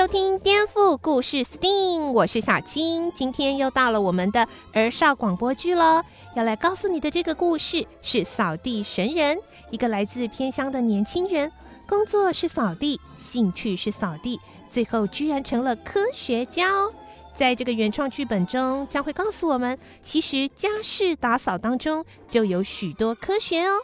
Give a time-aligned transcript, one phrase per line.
[0.00, 6.02] 收听《颠覆故事 STEAM》，我是小青，今天又到了我们的儿少广播剧喽。
[6.34, 9.38] 要来告诉你的这个故事是扫地神人，
[9.70, 11.52] 一个来自偏乡的年轻人，
[11.86, 16.90] 工作是扫地，兴趣是扫地，最后居然成了科学家哦。
[17.34, 23.76] 在这个原创剧本中，将会告诉我们，其实家事打扫当中就有许多科学哦。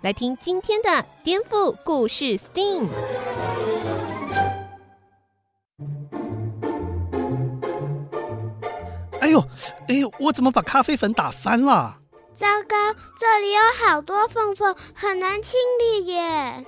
[0.00, 2.88] 来听今天的颠覆故事 STEAM。
[9.32, 9.44] 呦，
[9.88, 11.98] 哎呦，我怎么把咖啡粉打翻了？
[12.34, 12.76] 糟糕，
[13.18, 16.64] 这里有好多缝缝，很难清理耶。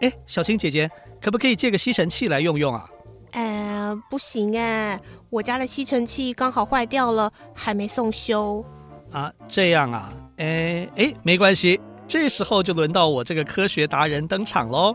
[0.00, 2.88] 哎，小青姐姐，可不可以借个吸尘器来用用啊？
[3.32, 5.00] 呃，不行哎，
[5.30, 8.64] 我家的吸尘器刚好坏掉了，还没送修。
[9.12, 10.12] 啊，这样啊？
[10.36, 14.94] 哎哎，没关系，这时候就轮到我这个科学达人登场喽。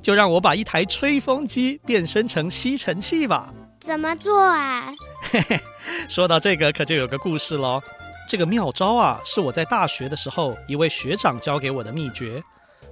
[0.00, 3.54] 就让我把一台吹风机变身成吸尘器吧。
[3.80, 4.92] 怎么做啊？
[5.30, 5.60] 嘿嘿，
[6.08, 7.80] 说到这个可就有个故事喽。
[8.28, 12.42] 这个妙招啊，是我在大学的时候一位学长教给我的秘诀。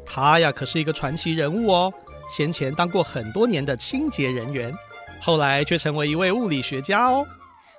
[0.06, 1.92] 他呀可是一个传奇人物哦，
[2.34, 4.74] 先前当过很多年的清洁人员，
[5.20, 7.26] 后来却成为一位物理学家哦。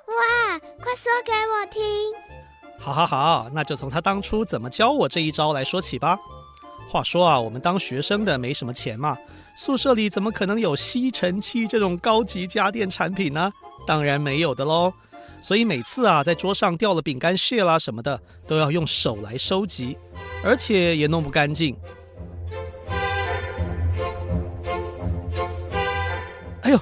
[0.07, 1.81] 哇，快说给我听！
[2.79, 6.17] 好好好，那就从他当初怎么教我这一招来说起吧。
[6.89, 9.17] 话说啊，我们当学生的没什么钱嘛，
[9.55, 13.52] 宿舍里怎么可能有吸尘器这种高级家电产品呢？
[13.85, 14.93] 当然没有的喽。
[15.41, 19.97] 所以每次啊，在桌上掉了饼干屑啦什么的，都要用手来收集，
[20.43, 21.75] 而且也弄不干净。
[26.61, 26.79] 哎呦，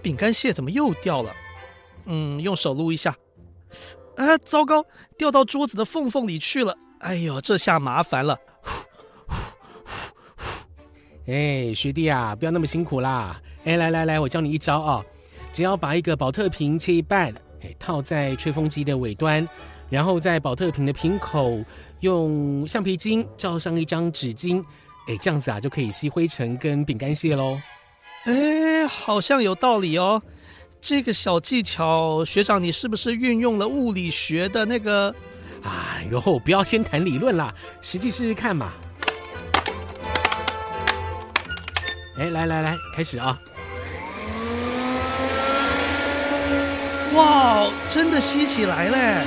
[0.00, 1.30] 饼干屑怎么又掉了？
[2.06, 3.14] 嗯，用手撸一下。
[4.16, 4.82] 啊，糟糕，
[5.18, 6.74] 掉到桌子的缝缝里去了。
[7.00, 8.38] 哎呦，这下麻烦了。
[11.26, 13.38] 哎，学弟啊，不要那么辛苦啦！
[13.64, 15.04] 哎，来来来，我教你一招啊，
[15.52, 19.46] 只要把一个宝特瓶切一半，哎，套在吹风机的尾端，
[19.90, 21.58] 然后在宝特瓶的瓶口
[22.00, 24.62] 用橡皮筋罩上一张纸巾，
[25.08, 27.60] 哎，这样子啊就可以吸灰尘跟饼干屑喽。
[28.24, 30.22] 哎，好像有道理哦。
[30.80, 35.12] 这个小技巧，学长你是不是运用了物理学的那个？
[35.64, 38.72] 哎呦，不要先谈理论啦，实际试试看嘛。
[42.16, 43.40] 哎，来来来，开始啊！
[47.14, 49.26] 哇，真的吸起来嘞！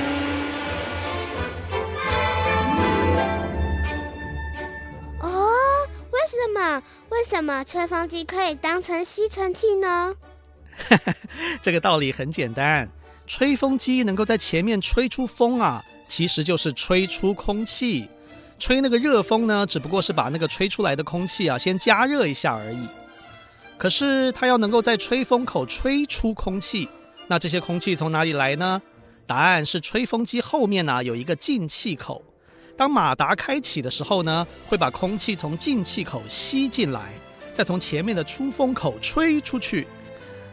[5.20, 5.50] 哦，
[6.10, 6.82] 为什么？
[7.10, 10.14] 为什么吹风机可以当成吸尘器呢？
[11.60, 12.88] 这个道理很简单，
[13.26, 18.08] 吹风机能够在前面吹出风啊，其实就是吹出空气。
[18.58, 22.88] 吹那个热风呢，只不过是把那个吹出来的空气啊，先加热一下而已。
[23.76, 26.88] 可是它要能够在吹风口吹出空气，
[27.32, 28.82] 那这些空气从哪里来呢？
[29.26, 32.22] 答案是吹风机后面呢，有一个进气口。
[32.76, 37.14] 当马达开启的时候呢，会把空气从进气口吸进来，
[37.50, 39.86] 再从前面的出风口吹出去。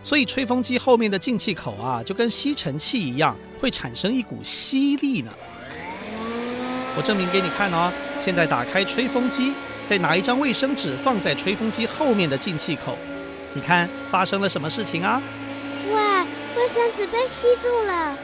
[0.04, 5.34] 所以吹风机后面的进气口啊，就跟吸尘器一样，会产生一股吸力呢。
[6.96, 7.92] 我证明给你看哦，
[8.24, 9.54] 现在打开吹风机，
[9.90, 12.98] 再拿一张卫生纸放在吹风机后面的进气口，
[13.54, 15.22] 你看发生了什么事情啊？
[15.92, 16.26] 哇，
[16.60, 18.18] 卫生纸被吸住了。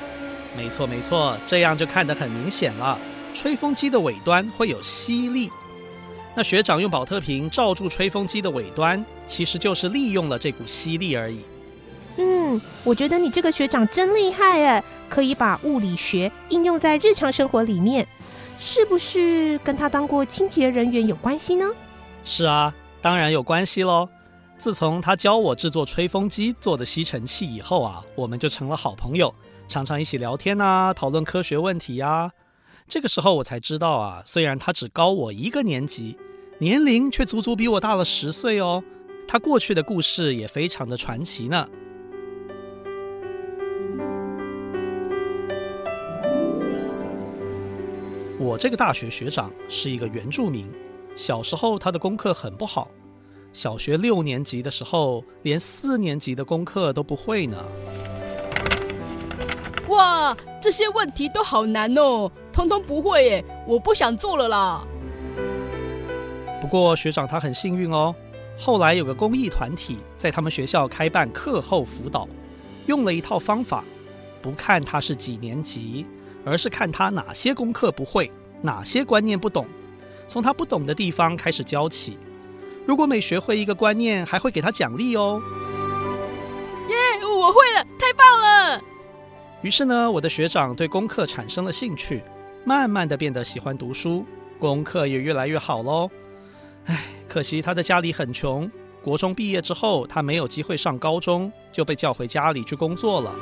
[0.57, 2.99] 没错没错，这样就看得很明显了。
[3.33, 5.49] 吹风机的尾端会有吸力，
[6.35, 11.39] 那学长用保特瓶罩住吹风机的尾端，其实就是利用了这股吸力而已。
[12.17, 18.05] 嗯，我觉得你这个学长真厉害哎，可以把物理学应用在日常生活里面。
[18.59, 21.65] 是不是跟他当过清洁人员有关系呢？
[22.25, 24.09] 是啊，当然有关系喽。
[24.57, 29.33] 自从他教我制作吹风机做的吸尘器以后啊，我们就成了好朋友，
[29.67, 32.31] 常常一起聊天啊，讨论科学问题呀。
[32.87, 36.17] 这个时候我才知道啊，虽然他只高我一个年级，
[36.57, 38.83] 年龄却足足比我大了十岁哦。
[39.27, 41.67] 他过去的故事也非常的传奇呢。
[48.39, 50.67] 我这个大学学长是一个原住民，
[51.15, 52.87] 小时候他的功课很不好，
[53.55, 57.57] 小学六年级的时候连四年级的功课都不会呢。
[59.87, 64.85] 哇，这些问题都好难哦，通通不会耶，我不想做了啦。
[66.59, 68.13] 不过学长他很幸运哦，
[68.59, 72.27] 后来有个公益团体在他们学校开办课后辅导，
[72.87, 73.85] 用了一套方法，
[74.41, 76.05] 不看他是几年级，
[76.43, 78.29] 而是看他哪些功课不会，
[78.61, 79.65] 哪些观念不懂，
[80.27, 82.17] 从他不懂的地方开始教起。
[82.85, 85.41] 如果每学会一个观念，还会给他奖励哦。
[86.87, 88.81] 耶，yeah, 我会了，太棒了！
[89.61, 92.21] 于是呢，我的学长对功课产生了兴趣，
[92.63, 94.23] 慢慢的变得喜欢读书，
[94.59, 96.09] 功课也越来越好喽。
[96.85, 98.69] 唉，可惜他的家里很穷，
[99.01, 103.33] 国中毕业之后，他没有机会上高中，就被叫回家里去工作了。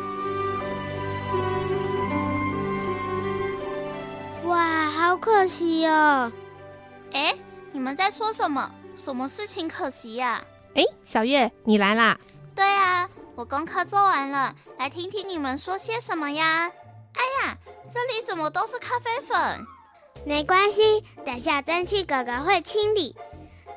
[4.45, 6.31] 哇，好可惜哦！
[7.11, 7.35] 哎，
[7.73, 8.71] 你们在说什么？
[9.03, 10.41] 什么事情可惜呀？
[10.75, 12.17] 哎，小月，你来啦！
[12.55, 16.71] 对啊，我功课做完了，来听听你们说些什么呀？
[17.13, 17.57] 哎呀，
[17.91, 19.67] 这里怎么都是咖啡粉？
[20.25, 23.13] 没关系，等下蒸汽哥哥会清理，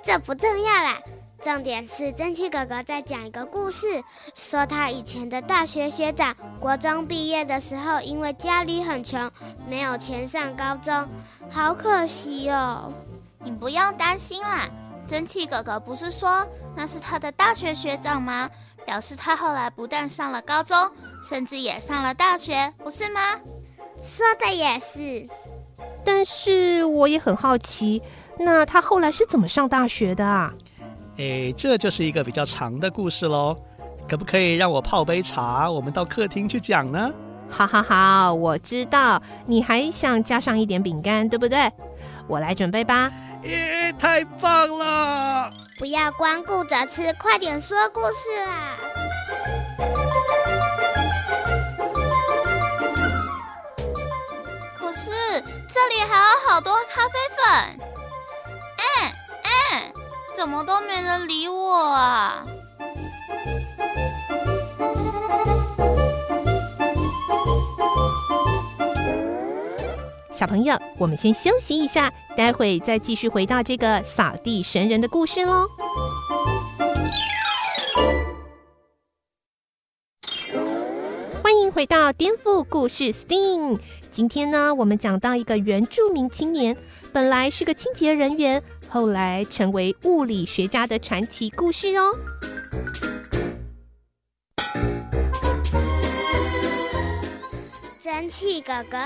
[0.01, 1.01] 这不重要啦。
[1.43, 4.05] 重点是蒸汽哥哥在讲一个故事，
[4.37, 9.29] 说他以前的大学学长，国中毕业的时候，因为家里很穷，
[9.69, 11.09] 没有钱上高中，
[11.51, 12.93] 好可惜哦。
[13.43, 14.69] 你不用担心啦。
[15.07, 16.45] 蒸汽哥哥不是说
[16.75, 18.51] 那是他的大学学长吗？
[18.85, 20.77] 表示他后来不但上了高中，
[21.23, 23.21] 甚至也上了大学，不是吗？
[24.03, 25.29] 说的也是。
[26.05, 28.01] 但是我也很好奇，
[28.39, 30.53] 那他后来是怎么上大学的啊？
[31.19, 33.57] 哎，这就是一个比较长的故事喽。
[34.09, 37.13] 可不可以让我泡杯茶，我们到客厅去讲呢？
[37.49, 41.73] 好好好，我知道你还想加上一点饼干，对不对？
[42.29, 43.13] 我来准备吧。
[43.47, 45.53] 耶，太棒了！
[45.79, 48.77] 不要光顾着吃，快点说故事啦！
[54.77, 55.11] 可是
[55.69, 57.47] 这里还有好多咖啡粉，
[58.79, 59.93] 哎哎，
[60.35, 62.45] 怎么都没人理我啊？
[70.37, 75.67] 小朋友，我们先休息一下，待会再继续回到这个扫地神人的故事喽。
[81.43, 83.79] 欢迎回到颠覆故事 STEAM。
[84.13, 86.77] 今天呢，我们讲到一个原住民青年，
[87.15, 92.11] 本来是个清洁人员，后来成为物理学家的传奇故事哦。
[98.07, 98.97] 蒸汽哥哥，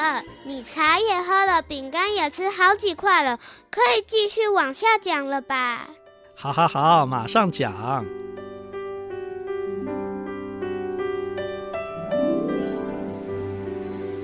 [0.45, 3.39] 你茶也喝了，饼干也吃好几块了，
[3.71, 5.89] 可以继续往下讲了吧？
[6.35, 8.05] 好好好，马上讲。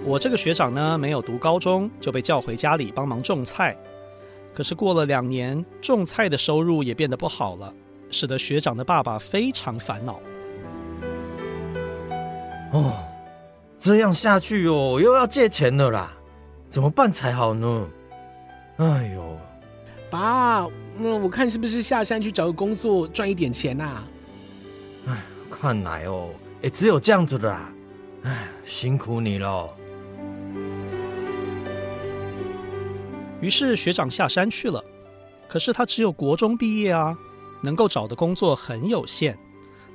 [0.04, 3.74] 我这个学长呢，没有读高中就被叫回家里帮忙种菜，
[4.52, 7.72] 可是过了两年，种菜的收入也变得不好了，
[8.10, 10.20] 使得学长的爸爸非常烦恼。
[12.74, 12.92] 哦。
[13.78, 16.12] 这样下去哦，又要借钱了啦，
[16.68, 17.88] 怎么办才好呢？
[18.78, 19.38] 哎呦，
[20.10, 20.66] 爸，
[20.98, 24.02] 那我看是不是下山去找个工作赚一点钱呐？
[25.06, 26.30] 哎，看来哦，
[26.60, 27.72] 也只有这样子的啦。
[28.24, 29.68] 哎，辛苦你了。
[33.40, 34.82] 于是学长下山去了，
[35.46, 37.16] 可是他只有国中毕业啊，
[37.62, 39.38] 能够找的工作很有限，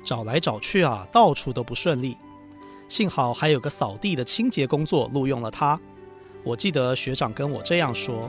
[0.04, 2.16] 找来找去啊，到处都不顺利。
[2.92, 5.80] 幸好还有个扫地的清洁工作录用了他。
[6.44, 8.28] 我记得学长跟我这样说：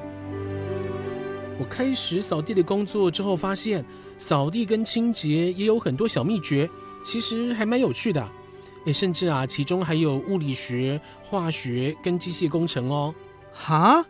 [1.59, 3.83] 我开始扫地的工作之后，发现
[4.17, 6.69] 扫地跟清洁也有很多小秘诀，
[7.03, 8.25] 其实还蛮有趣的。
[8.85, 13.13] 诶，甚至啊，其中还有物理学、化学跟机械工程哦。
[13.53, 14.05] 哈，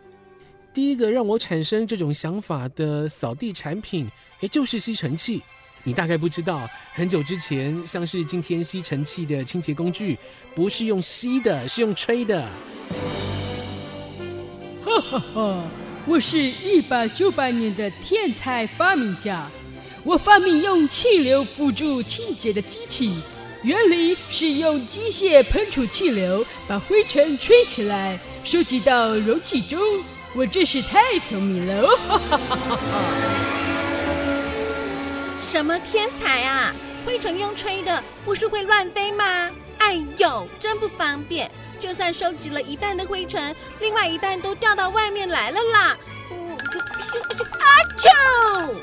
[0.72, 4.08] 第一个让我产生这种想法的扫地产品，
[4.38, 5.42] 诶，就是吸尘器。
[5.86, 10.18] 你大概不知道，很久之前，像是今天吸尘器的清洁工具，
[10.54, 12.48] 不是用吸的，是用吹的。
[14.82, 15.64] 哈哈哈！
[16.06, 19.46] 我是一八九八年的天才发明家，
[20.02, 23.20] 我发明用气流辅助清洁的机器，
[23.62, 29.78] 原理是用机械喷出气流，把灰尘吹起来，收集到容器中。
[30.34, 31.86] 我真是太聪明了！
[31.86, 33.23] 哈哈哈哈哈。
[35.54, 36.74] 什么天才啊！
[37.06, 39.48] 灰尘用吹的，不是会乱飞吗？
[39.78, 41.48] 哎呦，真不方便！
[41.78, 45.96] 就算收集了一半的灰尘，另外一半都掉到外面来了啦！
[47.60, 47.68] 阿
[48.00, 48.74] 啾！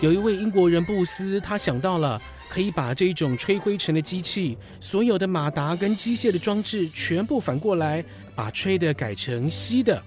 [0.00, 8.04] 有一位英国人布斯，他想到了可以把这种吹灰尘的机器，所有的马达跟机械的装置全部反过来，
[8.34, 10.02] 把吹的改成吸的，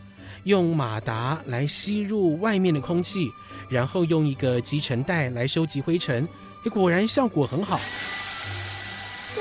[0.47, 3.29] 用马达来吸入外面的空气，
[3.67, 6.25] 然后用一个集尘袋来收集灰尘，
[6.63, 7.75] 诶，果然效果很好。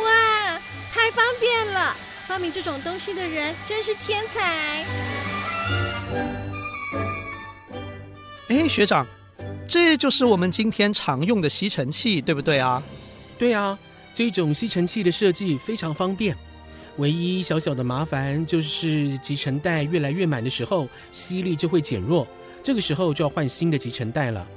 [0.02, 0.58] 哇，
[0.92, 1.94] 太方便了！
[2.26, 4.84] 发明这种东西的人真是天才。
[8.48, 9.06] 哎，学长。
[9.68, 12.82] 这就是我们今天常用的吸尘器，对不对啊？
[13.38, 13.78] 对啊，
[14.12, 16.36] 这种吸尘器的设计非常方便，
[16.98, 22.26] 唯一小小的麻烦就是集尘袋越来越满的时候，吸力就会减弱，
[22.62, 24.48] 这个时候就要换新的集尘袋了。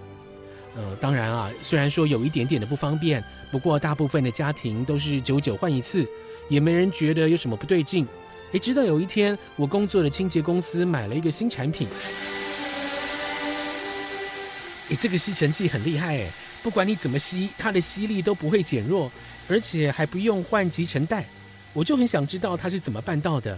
[0.75, 6.08] 呃，当然啊，虽然说有一点点的不方便，不过大部分的家庭都是久久换一次，
[6.48, 8.08] 也没人觉得有什么不对劲。
[8.53, 11.88] 诶，直到有一天，我工作的清洁公司买了一个新产品。
[14.89, 16.29] 诶，这个吸尘器很厉害诶，
[16.63, 19.12] 不管你怎么吸，它的吸力都不会减弱，
[19.50, 21.25] 而且还不用换集尘袋。
[21.79, 23.57] 我就很想知道他是怎么办到的，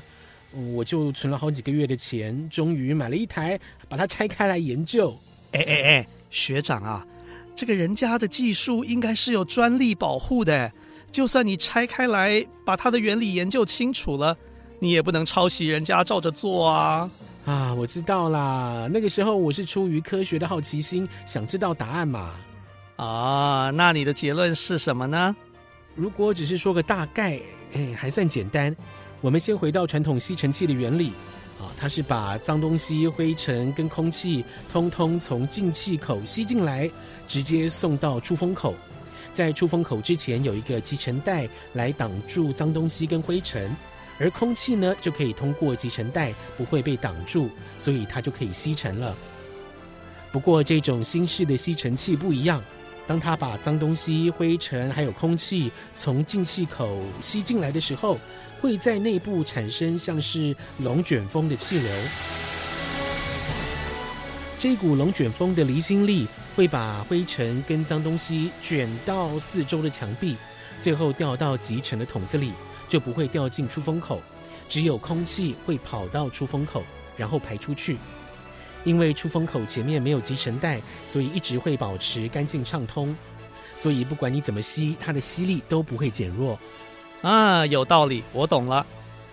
[0.75, 3.59] 我就存了好几个月的钱，终于买了一台，
[3.89, 5.17] 把它拆开来研究。
[5.53, 7.03] 哎哎哎，学长啊，
[7.55, 10.71] 这个人家的技术应该是有专利保护的，
[11.11, 14.37] 就算你拆开来把它的原理研究清楚了，
[14.77, 17.09] 你也不能抄袭人家照着做啊。
[17.45, 18.87] 啊，我知道啦。
[18.93, 22.35] 那个时候我是出于科学的好奇心，想知道答案嘛。
[22.97, 25.35] 啊，那你的结论是什么呢？
[25.95, 27.39] 如果只是说个大概，
[27.73, 28.75] 哎，还算简单。
[29.19, 31.09] 我们先回到传统吸尘器的原理
[31.59, 36.89] 啊，它是把脏东西、灰尘跟空气通通从进气口吸进来，
[37.27, 38.73] 直接送到出风口。
[39.33, 43.75] 在出风口之前有一个集尘袋来挡住脏东西跟灰尘。
[44.19, 49.15] 而空气呢，就可以通过集尘袋，不会被挡住，所以它就可以吸尘了。
[50.31, 52.63] 不过这种新式的吸尘器不一样，
[53.11, 58.17] 当它把脏东西、灰尘还有空气从进气口吸进来的时候，
[58.61, 61.91] 会在内部产生像是龙卷风的气流。
[64.57, 66.25] 这股龙卷风的离心力
[66.55, 70.37] 会把灰尘跟脏东西卷到四周的墙壁，
[70.79, 72.53] 最后掉到集尘的桶子里。
[72.87, 74.21] 就不会掉进出风口，
[74.69, 76.81] 只有空气会跑到出风口，
[77.17, 77.97] 然后排出去。
[78.83, 83.15] 因为出风口前面没有集尘袋，所以一直会保持干净畅通。
[83.75, 86.59] 所以不管你怎么吸，它的吸力都不会减弱。
[87.21, 88.85] 啊，有道理，我懂了。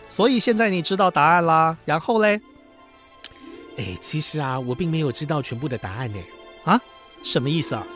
[0.08, 1.76] 所以现在你知道答案啦。
[1.84, 2.40] 然后嘞？
[3.76, 6.18] 哎，其实啊，我并没有知道全部的答案呢。
[6.64, 6.80] 啊？
[7.24, 7.86] 什么意思啊？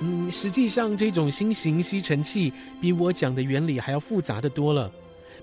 [0.00, 4.90] 嗯，实际上这种新型吸尘器比我讲的原理还要复杂的多了。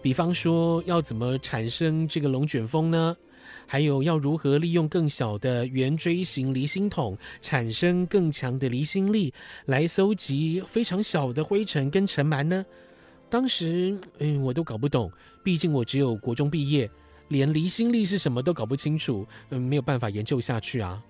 [0.01, 3.15] 比方说，要怎么产生这个龙卷风呢？
[3.65, 9.33] 还有要如何利用更小的圆锥形离心筒，产生更强的离心力，
[9.65, 12.65] 来搜集非常小的灰尘跟尘螨呢？
[13.29, 15.11] 当时，嗯，我都搞不懂。
[15.43, 16.89] 毕竟我只有国中毕业，
[17.27, 21.03] 连离心力是什么都搞不清楚，嗯，没有办法研究下去啊。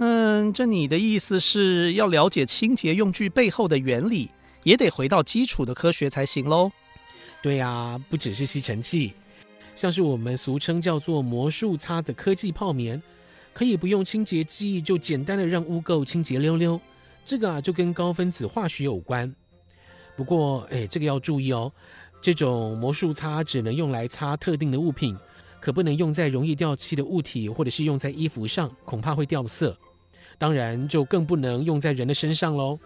[0.00, 4.28] 嗯，这你的意思是要了解清洁用具背后的原理，
[4.64, 6.72] 也得回到基础的科学才行喽？
[7.40, 9.12] 对呀，不只是吸尘器，
[9.74, 13.02] 像是我们俗称叫做魔术擦的科技泡棉，
[13.52, 16.80] 可以不用清洁剂就简单的让污垢清洁溜溜。
[17.24, 19.34] 这个啊，就跟高分子化学有关。
[20.16, 21.72] 不过，哎，这个要注意哦，
[22.20, 25.16] 这种魔术擦只能用来擦特定的物品。
[25.60, 29.74] 可不能用在容易掉漆的物体，或者是用在衣服上，恐怕会掉色。
[30.36, 32.78] 当然，就更不能用在人的身上喽。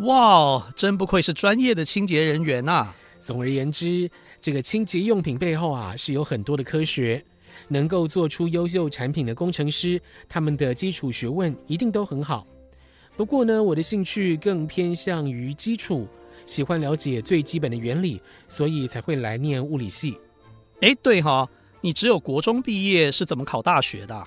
[0.00, 2.96] 哇，真不愧是专业的清洁人员呐、啊！
[3.20, 4.10] 总而言之，
[4.46, 7.20] 这个清洁用品背后啊，是有很多的科学。
[7.66, 12.46] 能够做出优秀产品的工程师，他们的基础学问一定都很好。
[13.16, 16.06] 不过呢，我的兴趣更偏向于基础，
[16.46, 20.16] 喜欢了解最基本的原理，所以才会来念物理系。
[20.80, 21.50] 哎，对哈、
[21.80, 24.24] 你只有国中毕业，是怎么考大学的？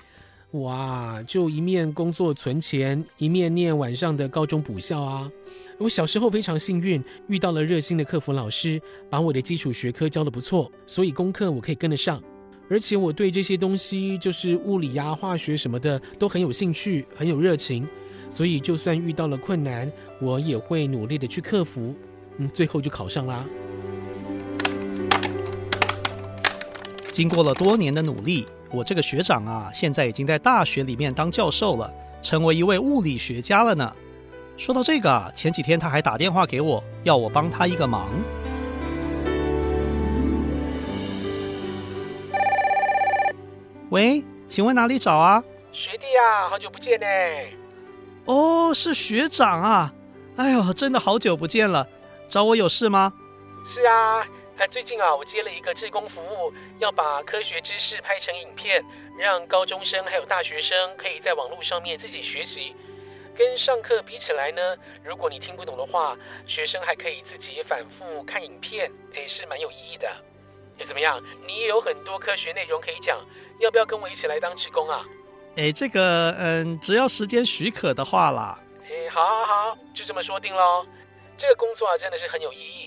[0.52, 5.30] 哇，就一面工作存钱，一面念晚上的高中补校啊！
[5.78, 12.20] 我小时候非常幸运，遇到了热心的客服老师，把我的基础学科教得不错，所以功课我可以跟得上。
[12.68, 17.86] 而且我对这些东西，就是物理呀、化学什么的，都很有兴趣，很有热情。
[18.28, 19.90] 所以就算遇到了困难，
[20.20, 21.94] 我也会努力的去克服。
[22.38, 23.46] 嗯，最后就考上啦。
[27.12, 33.92] 经过了多年的努力，我这个学长啊，现在已经在大学里面当教授了，成为一位物理学家了呢。
[34.56, 38.08] 说到这个啊，前几天他还打电话给我，要我帮他一个忙。
[43.90, 45.42] 喂，请问哪里找啊？
[45.72, 47.06] 学弟啊，好久不见呢。
[48.26, 49.92] 哦，是学长啊。
[50.36, 51.84] 哎呦，真的好久不见了。
[52.28, 53.12] 找我有事吗？
[53.74, 54.22] 是啊，
[54.68, 58.84] 最近啊，我接了一个志工服务，要把科学知识拍成影片，
[59.18, 62.74] 让高中生还有大学生可以在网络上面自己学习。
[63.36, 70.08] 跟上课比起来呢，如果你听不懂的话，学生还可以自己反复看影片，也是蛮有意义的。
[70.78, 71.20] 哎，怎么样？
[71.46, 73.18] 你也有很多科学内容可以讲，
[73.60, 75.04] 要不要跟我一起来当志工啊？
[75.56, 78.58] 哎，这个，嗯，只要时间许可的话啦。
[78.84, 80.86] 哎，好，好，好，就这么说定喽。
[81.38, 82.79] 这个工作啊，真的是很有意义。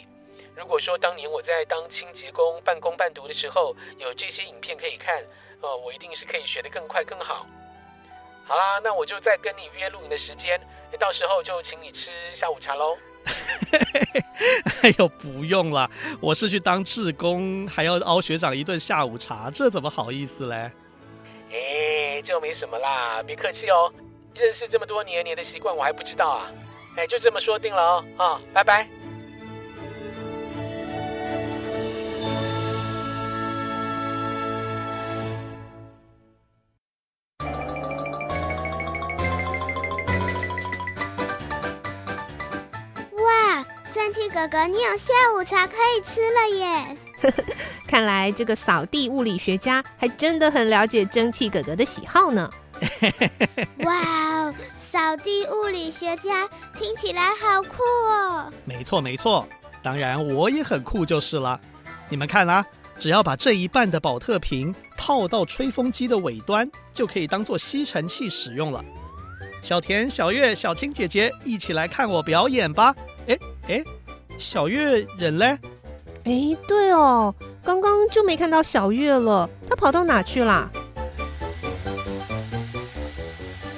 [0.56, 5.22] 如果说当年我在当清洁工半工半读的时候，有这些影片可以看，
[5.62, 7.46] 哦，我一定是可以学得更快更好。
[8.46, 10.60] 好啦，那我就再跟你约录影的时间，
[11.00, 12.98] 到时候就请你吃下午茶喽。
[14.84, 15.90] 哎呦，不用了，
[16.22, 20.72] 我是去当志工，还要熬学长一顿下午茶，这怎么好意思嘞？
[21.52, 23.92] 哎，这没什么啦，别客气哦。
[24.36, 26.52] 认识这么多年，你的习惯我还不知道啊。
[26.98, 28.88] 哎，就这么说定了哦，啊、哦，拜拜。
[44.54, 46.98] 哥哥，你有下午茶可以吃了耶！
[47.90, 52.48] 看来这个扫地物理学家还真的很了解蒸汽哥哥的喜好呢。
[53.84, 54.54] 哇哦！
[54.80, 58.54] 扫地物理学家听起来好酷哦！
[58.64, 59.48] 没错没错，
[59.82, 61.60] 当然我也很酷就是了。
[62.08, 62.64] 你们看啊，
[63.00, 68.86] 只要把这一半的保特瓶套到吹风机的尾端，就可以当做吸尘器使用了。
[69.64, 72.94] 小田、小月、小青姐姐，一起来看我表演吧！
[73.28, 73.38] 哎
[73.70, 73.84] 哎，
[74.38, 75.58] 小月人嘞？
[76.25, 80.70] 哎，对哦，刚刚就没看到小月了，她跑到哪去啦？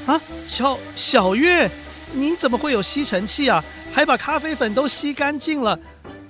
[0.05, 1.69] 啊，小小月，
[2.13, 3.63] 你怎么会有吸尘器啊？
[3.93, 5.79] 还把咖啡粉都吸干净了。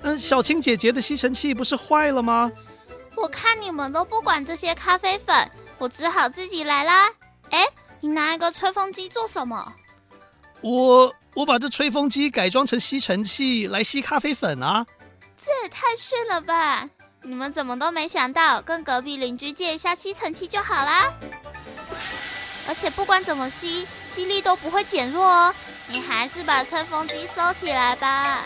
[0.03, 2.51] 嗯，小青姐姐的吸尘器不是坏了吗？
[3.15, 5.35] 我看你们都不管这些咖啡粉，
[5.77, 7.09] 我只好自己来啦。
[7.49, 7.65] 哎，
[7.99, 9.73] 你拿一个吹风机做什么？
[10.61, 14.85] 我我把这吹风机改装成吸尘器来吸咖啡粉啊。
[15.37, 16.89] 这也太逊了吧！
[17.21, 21.11] 你们怎么都没想到跟隔壁邻居借一下吸尘器就好啦？
[22.67, 25.53] 而且不管怎么吸，吸力都不会减弱哦。
[25.87, 28.41] 你还是把吹风机收起来吧。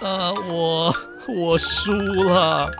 [0.00, 0.94] 呃，我
[1.28, 2.70] 我输了。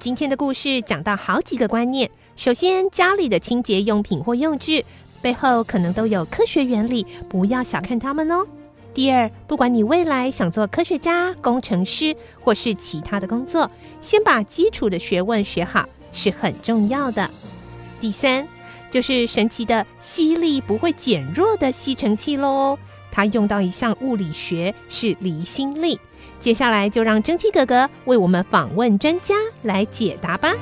[0.00, 2.10] 今天的故事讲到好几个观念。
[2.34, 4.82] 首先，家里的清洁用品或用具
[5.20, 8.46] 背后可能都有科学原理，不要小看它们哦。
[8.94, 17.30] 第二，不管你未来想做科学家、工程师或是其他的工作，先把基础的学问学好是很重要的。
[18.00, 18.48] 第三，
[18.90, 22.78] 就是神奇的吸力不会减弱的吸尘器喽，
[23.12, 26.00] 它用到一项物理学是离心力。
[26.40, 30.54] 接下来就让蒸汽哥哥为我们访问专家来解答吧。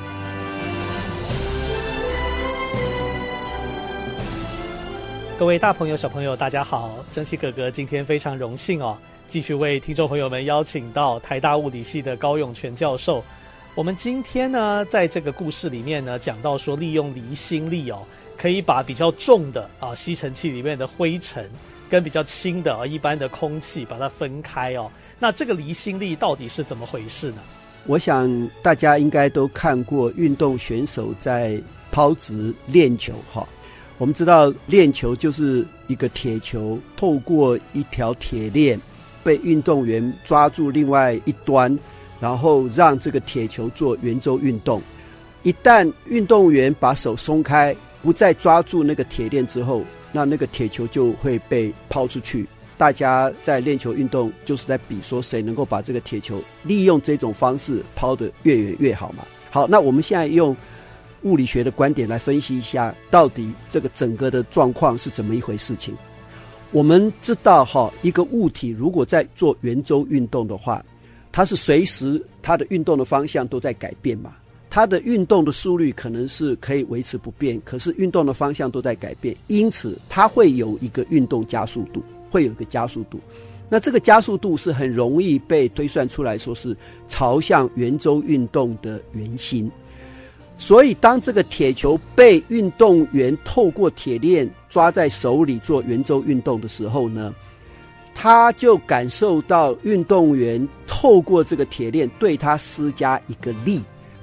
[5.37, 6.97] 各位大朋友、小朋友，大家好！
[7.15, 8.97] 蒸汽哥哥今天非常荣幸哦，
[9.29, 13.23] 继续为听众朋友们邀请到台大物理系的高永全教授。
[13.73, 18.03] 我们今天呢，在这个故事里面呢，讲到说利用离心力哦，
[18.37, 21.49] 可以把比较重的啊吸尘器里面的灰尘
[21.89, 24.89] 跟比较轻的啊一般的空气把它分开哦。
[25.19, 27.37] 那这个离心力到底是怎么回事呢？
[27.85, 31.59] 我想大家应该都看过运动选手在
[31.91, 33.47] 抛掷链球哈。
[33.97, 38.79] 我们知道链球就是一个铁球，透过一条铁链
[39.23, 41.77] 被运动员抓住另外一端，
[42.21, 44.81] 然后让这个铁球做圆周运动。
[45.43, 52.45] 一旦运动员把手松开，不再抓住那个铁链之后，那那个铁球就会被抛出去。
[52.77, 59.23] 大家在练球运动就是在比说谁能够把这个铁球利用这种方式抛得越远越好嘛。
[59.51, 60.55] 好，那我们现在用。
[61.23, 65.93] 物理学的观点来分析一下，到底这个整个的状况是怎么一回事情？
[66.71, 70.81] 我们知道，哈，一个物体如果在做圆周运动的话，
[71.29, 74.33] 它是随时它的运动的方向都在改变嘛。
[74.69, 83.19] 它的运动的速率可能是可以维持不变，可是运动的方向都在改变，因此它会有一个运动加速度，会有一个加速度。
[83.67, 86.75] 那这个加速度是很容易被推算出来说是
[87.07, 89.71] 朝向圆周运动的圆心。
[90.57, 97.33] 所以，当这个铁球被运动员透过铁链抓在手里做圆周运动的时候呢，
[98.13, 103.81] 他就感受到运动员透过这个铁链对他施加一个力。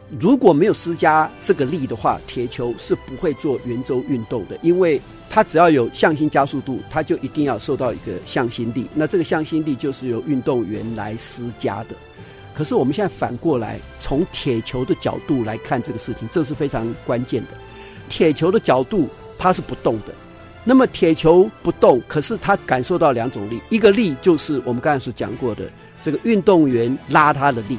[0.09, 8.88] 如果没有施加这个力的话，铁球是不会做圆周运动的，因为它只要有向心加速度，它就一定要受到一个向心力。
[8.95, 11.97] 那这个向心力就是由运动员来施加的。
[12.55, 17.49] 可是我们现在反过来，从铁球的角度来看这个事情，这是非常关键的。
[18.09, 20.14] 铁球的角度，它是不动的。
[20.62, 25.71] 那么铁球不动，可是它感受到两种力，一个力就是我们刚才所讲过的
[26.03, 27.77] 这个运动员拉它的力。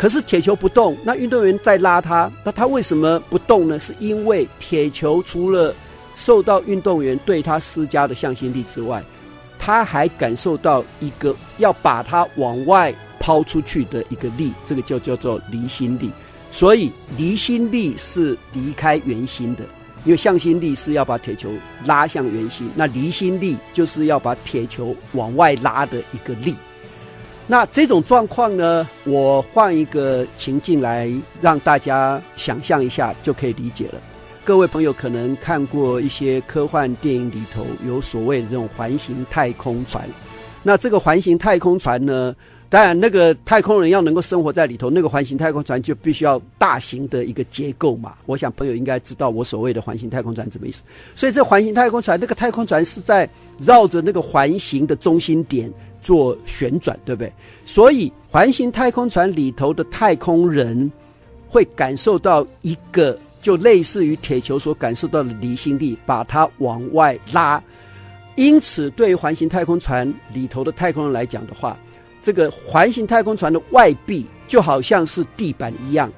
[0.00, 3.78] 可是铁球不动，那运动员在拉它，那它为什么不动呢？
[3.78, 5.74] 是因为铁球除了
[6.16, 9.04] 受到运动员对它施加的向心力之外，
[9.58, 16.10] 它还感受到一个要把它往外抛出去的一个力，这个就叫做离心力。
[16.50, 19.64] 所以离心力是离开圆心的，
[20.06, 21.50] 因为向心力是要把铁球
[21.84, 26.54] 拉向圆心，那离心力就是要把铁球往外拉的一个力。
[27.50, 33.94] 那这种状况呢，我换一个情境来让大家想象一下，就可以理解了。
[34.44, 40.08] 各位朋友可能看过一些科幻电影里头有所谓的这种环形太空船，
[40.62, 42.32] 那这个环形太空船呢，
[42.68, 48.14] 当然那个太空人要能够生活在里头，那个环形太空船就必须要大型的一个结构嘛。
[48.26, 50.82] 我想朋友应该知道我所谓的环形太空船什么意思。
[51.16, 55.68] 所以这环形太空船，那个太空船是在绕着那个环形的中心点。
[56.00, 57.32] 做旋转，对不对？
[57.64, 60.90] 所以环形太空船里头的太空人
[61.48, 67.62] 会感受到一个，就类似于铁球所感受到的离心力，把它往外拉。
[68.36, 71.76] 因此，对于环形太空船里头的太空人来讲的话，
[72.22, 76.10] 这个环形太空船的外壁就好像是地板一样，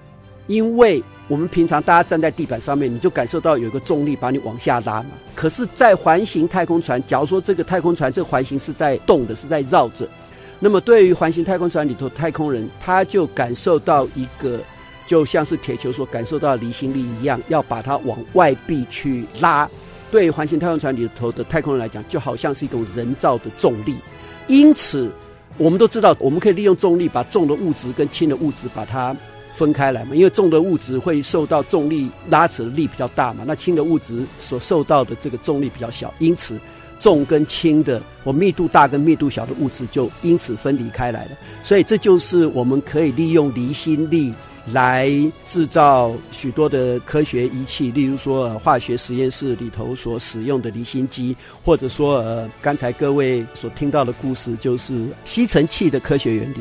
[0.47, 1.03] 因为。
[1.33, 5.13] 我们平常大家站在地板上面，你就感受到有一个重力把你往下拉嘛。
[5.35, 10.07] 可是，在环形太空船，假如说这个太空船这个环形是在动的，是在绕着，
[10.61, 14.61] 那么对于环形太空船里头太空人，他就感受到一个，
[15.07, 19.67] 就像是铁球所感受到离心力一样，要把它往外壁去拉。
[20.11, 23.97] 对于环形太空船里头的太空人来讲，就好像是一种人造的重力。
[24.49, 25.11] 因此，
[25.57, 29.17] 我们都知道，我们可以利用重力把重的物质跟轻的物质把它。
[29.55, 36.59] 分开来嘛，因为重的物质会受到重力拉扯的力比较大嘛，那轻的物质所受到的这个重力比较小，因此
[36.99, 41.33] 重跟轻的，我密度大跟密度小的物质就因此分离开来了。
[41.63, 44.33] 所以这就是我们可以利用离心力
[44.73, 45.11] 来
[45.45, 56.59] 制造许多的科学仪器，例如说化学实验室里头所使用的离心机，或者说呃刚才各位所听到的故事就是吸尘器的科学原理。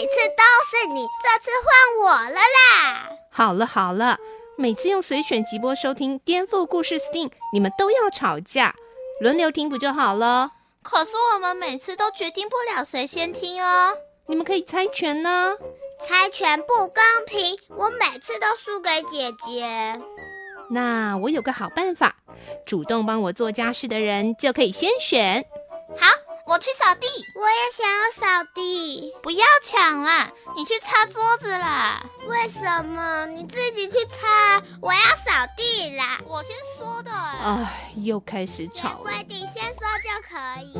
[0.00, 3.10] 每次都是你，这次换我了啦！
[3.30, 4.16] 好了好了，
[4.56, 8.74] 每次用随选即播收听颠覆故事 STEAM，你们都要吵架，
[9.20, 10.52] 轮流听不就好了？
[10.82, 13.92] 可是我们每次都决定不了谁先听哦。
[14.26, 15.54] 你们可以猜拳呢？
[16.08, 20.00] 猜拳不公平，我每次都输给姐姐。
[20.70, 22.16] 那我有个好办法，
[22.64, 25.44] 主动帮我做家事的人就可以先选。
[25.98, 26.08] 好。
[26.50, 29.12] 我去扫地，我也想要扫地。
[29.22, 32.04] 不要抢啦，你去擦桌子啦。
[32.26, 33.24] 为什么？
[33.26, 36.20] 你自己去擦，我要扫地啦。
[36.26, 37.12] 我先说的。
[37.12, 39.04] 哎，又开始吵了。
[39.04, 40.74] 规定先说就可以。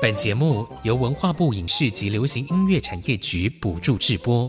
[0.00, 4.48] 本节目由文化部影视及流行音乐产业局补助制播。